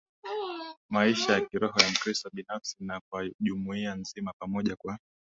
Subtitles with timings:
[0.89, 4.99] maisha ya Kiroho ya Mkristo binafsi na kwa jumuia nzima pamoja Kwa